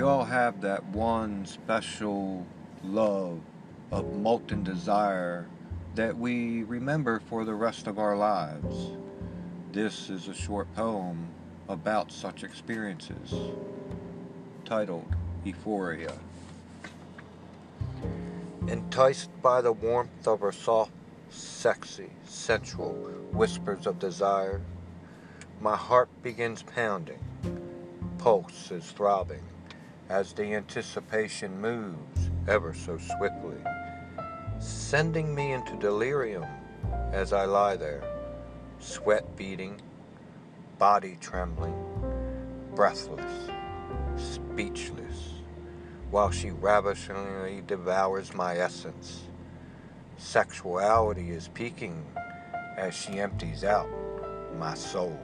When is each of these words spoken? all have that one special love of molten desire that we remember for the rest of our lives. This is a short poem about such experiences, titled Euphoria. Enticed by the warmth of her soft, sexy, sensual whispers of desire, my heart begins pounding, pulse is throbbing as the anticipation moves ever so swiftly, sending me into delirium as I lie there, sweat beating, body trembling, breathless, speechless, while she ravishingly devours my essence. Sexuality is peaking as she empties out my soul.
all 0.00 0.24
have 0.24 0.60
that 0.60 0.84
one 0.86 1.46
special 1.46 2.46
love 2.84 3.40
of 3.92 4.16
molten 4.16 4.62
desire 4.62 5.46
that 5.94 6.16
we 6.16 6.64
remember 6.64 7.20
for 7.20 7.44
the 7.44 7.54
rest 7.54 7.86
of 7.86 7.98
our 7.98 8.16
lives. 8.16 8.90
This 9.72 10.10
is 10.10 10.28
a 10.28 10.34
short 10.34 10.66
poem 10.74 11.28
about 11.68 12.12
such 12.12 12.44
experiences, 12.44 13.34
titled 14.64 15.14
Euphoria. 15.44 16.12
Enticed 18.68 19.30
by 19.40 19.60
the 19.60 19.72
warmth 19.72 20.26
of 20.26 20.40
her 20.40 20.52
soft, 20.52 20.92
sexy, 21.30 22.10
sensual 22.24 22.92
whispers 23.32 23.86
of 23.86 23.98
desire, 23.98 24.60
my 25.60 25.76
heart 25.76 26.08
begins 26.22 26.62
pounding, 26.62 27.20
pulse 28.18 28.70
is 28.70 28.90
throbbing 28.90 29.42
as 30.08 30.32
the 30.32 30.54
anticipation 30.54 31.60
moves 31.60 32.30
ever 32.46 32.72
so 32.72 32.96
swiftly, 32.96 33.58
sending 34.58 35.34
me 35.34 35.52
into 35.52 35.76
delirium 35.76 36.46
as 37.12 37.32
I 37.32 37.44
lie 37.44 37.76
there, 37.76 38.02
sweat 38.78 39.36
beating, 39.36 39.80
body 40.78 41.18
trembling, 41.20 41.74
breathless, 42.74 43.50
speechless, 44.16 45.42
while 46.10 46.30
she 46.30 46.50
ravishingly 46.50 47.62
devours 47.66 48.32
my 48.32 48.58
essence. 48.58 49.24
Sexuality 50.18 51.30
is 51.30 51.48
peaking 51.48 52.04
as 52.76 52.94
she 52.94 53.18
empties 53.18 53.64
out 53.64 53.88
my 54.56 54.74
soul. 54.74 55.18